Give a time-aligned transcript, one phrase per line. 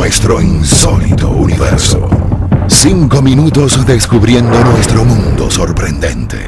[0.00, 2.08] nuestro insólito universo.
[2.68, 6.38] Cinco minutos descubriendo nuestro mundo sorprendente.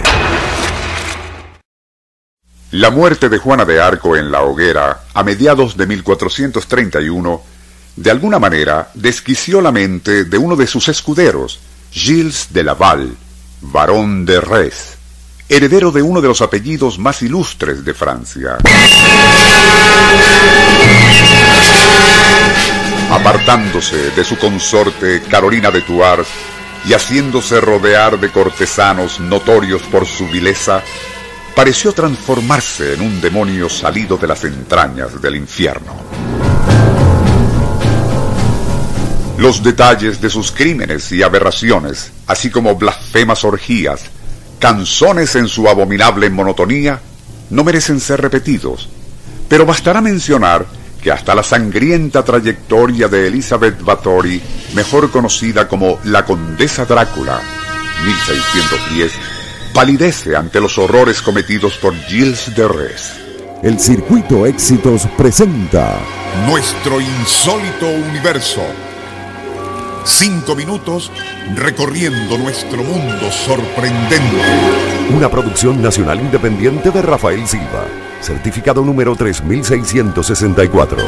[2.71, 7.43] La muerte de Juana de Arco en la hoguera a mediados de 1431
[7.96, 11.61] de alguna manera desquició la mente de uno de sus escuderos,
[11.91, 13.14] Gilles de Laval,
[13.61, 14.95] varón de Res,
[15.50, 18.57] heredero de uno de los apellidos más ilustres de Francia.
[23.12, 26.26] Apartándose de su consorte Carolina de Tuars
[26.86, 30.82] y haciéndose rodear de cortesanos notorios por su vileza,
[31.54, 35.94] pareció transformarse en un demonio salido de las entrañas del infierno.
[39.36, 44.05] Los detalles de sus crímenes y aberraciones, así como blasfemas orgías,
[44.58, 46.98] canzones en su abominable monotonía,
[47.50, 48.89] no merecen ser repetidos,
[49.50, 50.64] pero bastará mencionar
[51.02, 54.41] que hasta la sangrienta trayectoria de Elizabeth Bathory,
[54.74, 57.41] mejor conocida como la Condesa Drácula,
[58.05, 59.12] 1610,
[59.75, 63.12] palidece ante los horrores cometidos por Gilles de Res.
[63.62, 65.98] El Circuito Éxitos presenta
[66.47, 68.62] Nuestro insólito universo.
[70.05, 71.12] Cinco minutos
[71.55, 74.37] recorriendo nuestro mundo sorprendente.
[75.16, 78.02] Una producción nacional independiente de Rafael Silva.
[78.23, 80.98] Certificado número 3664.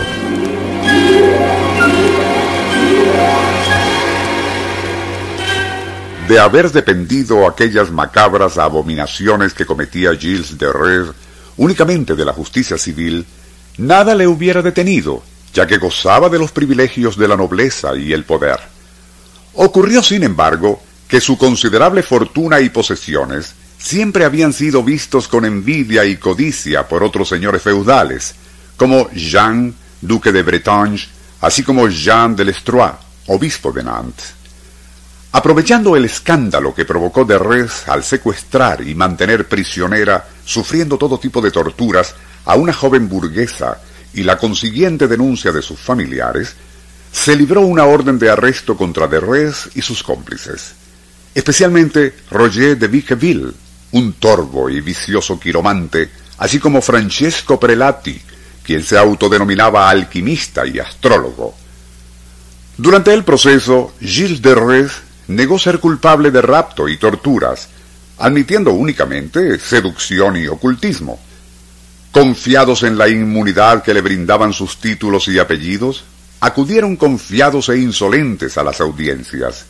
[6.27, 11.09] De haber dependido aquellas macabras abominaciones que cometía Gilles de Res
[11.57, 13.25] únicamente de la justicia civil,
[13.79, 18.25] nada le hubiera detenido, ya que gozaba de los privilegios de la nobleza y el
[18.25, 18.59] poder.
[19.53, 23.55] Ocurrió, sin embargo, que su considerable fortuna y posesiones
[23.85, 28.35] siempre habían sido vistos con envidia y codicia por otros señores feudales,
[28.79, 30.99] como Jean, duque de Bretagne,
[31.43, 32.93] así como Jean de Lestrois,
[33.27, 34.33] obispo de Nantes.
[35.33, 41.43] Aprovechando el escándalo que provocó de Res al secuestrar y mantener prisionera, sufriendo todo tipo
[41.43, 42.15] de torturas,
[42.47, 43.83] a una joven burguesa
[44.15, 46.55] y la consiguiente denuncia de sus familiares,
[47.13, 50.73] se libró una orden de arresto contra de Res y sus cómplices,
[51.35, 53.53] especialmente Roger de Viqueville,
[53.95, 58.21] un torvo y vicioso quiromante, así como Francesco Prelati,
[58.65, 61.55] quien se autodenominaba alquimista y astrólogo.
[62.77, 64.93] Durante el proceso, Gilles de Res
[65.29, 67.69] negó ser culpable de rapto y torturas,
[68.19, 71.21] admitiendo únicamente seducción y ocultismo.
[72.11, 76.03] Confiados en la inmunidad que le brindaban sus títulos y apellidos,
[76.41, 79.67] acudieron confiados e insolentes a las audiencias.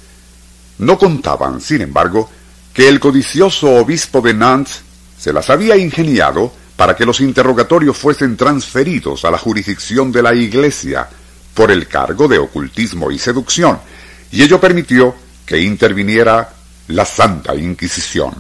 [0.79, 2.31] No contaban, sin embargo,
[2.75, 4.83] que el codicioso obispo de Nantes
[5.17, 10.35] se las había ingeniado para que los interrogatorios fuesen transferidos a la jurisdicción de la
[10.35, 11.09] Iglesia
[11.55, 13.79] por el cargo de ocultismo y seducción,
[14.33, 15.15] y ello permitió
[15.47, 16.53] que interviniera
[16.89, 18.35] la Santa Inquisición.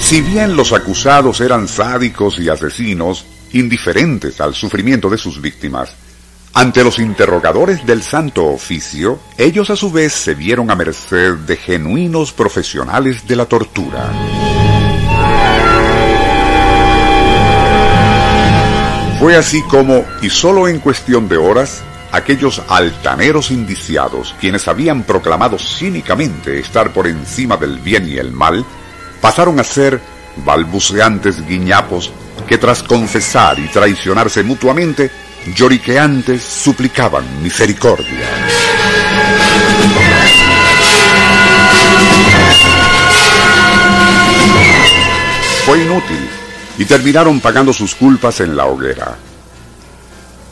[0.00, 5.94] Si bien los acusados eran sádicos y asesinos, indiferentes al sufrimiento de sus víctimas,
[6.54, 11.56] ante los interrogadores del Santo Oficio, ellos a su vez se vieron a merced de
[11.56, 14.10] genuinos profesionales de la tortura.
[19.20, 21.82] Fue así como, y solo en cuestión de horas,
[22.12, 28.64] aquellos altaneros indiciados, quienes habían proclamado cínicamente estar por encima del bien y el mal,
[29.20, 30.00] pasaron a ser
[30.44, 32.12] balbuceantes guiñapos
[32.46, 35.10] que tras confesar y traicionarse mutuamente,
[35.46, 38.26] lloriqueantes suplicaban misericordia.
[45.64, 46.28] Fue inútil
[46.78, 49.16] y terminaron pagando sus culpas en la hoguera.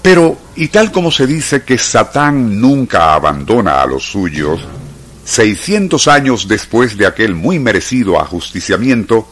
[0.02, 4.60] Pero, y tal como se dice que Satán nunca abandona a los suyos,
[5.24, 9.28] 600 años después de aquel muy merecido ajusticiamiento,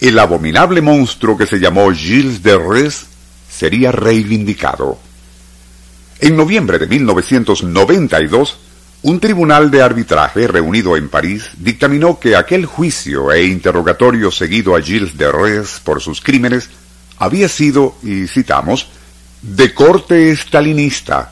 [0.00, 3.06] el abominable monstruo que se llamó Gilles de Res
[3.62, 4.98] sería reivindicado.
[6.18, 8.58] En noviembre de 1992,
[9.02, 14.82] un tribunal de arbitraje reunido en París dictaminó que aquel juicio e interrogatorio seguido a
[14.82, 16.70] Gilles de Res por sus crímenes
[17.18, 18.88] había sido, y citamos,
[19.42, 21.30] de corte estalinista.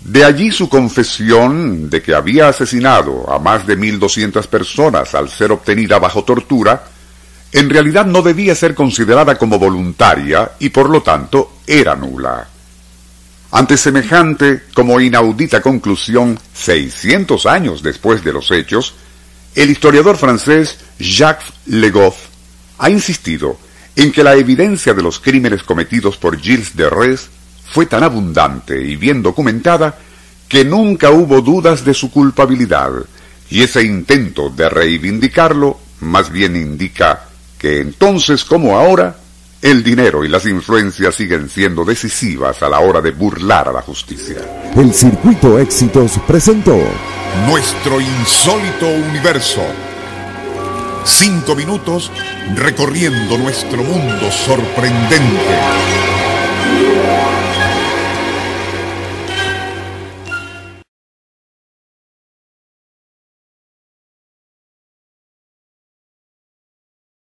[0.00, 5.52] De allí su confesión de que había asesinado a más de 1.200 personas al ser
[5.52, 6.82] obtenida bajo tortura,
[7.52, 12.48] en realidad no debía ser considerada como voluntaria y por lo tanto era nula.
[13.50, 18.94] Ante semejante como inaudita conclusión, 600 años después de los hechos,
[19.54, 22.16] el historiador francés Jacques Legoff
[22.78, 23.58] ha insistido
[23.94, 27.28] en que la evidencia de los crímenes cometidos por Gilles de Res
[27.70, 29.98] fue tan abundante y bien documentada
[30.48, 32.90] que nunca hubo dudas de su culpabilidad,
[33.50, 37.31] y ese intento de reivindicarlo más bien indica
[37.62, 39.16] que entonces como ahora,
[39.62, 43.82] el dinero y las influencias siguen siendo decisivas a la hora de burlar a la
[43.82, 44.38] justicia.
[44.74, 46.76] El Circuito Éxitos presentó
[47.46, 49.62] Nuestro insólito universo.
[51.04, 52.10] Cinco minutos
[52.56, 55.22] recorriendo nuestro mundo sorprendente.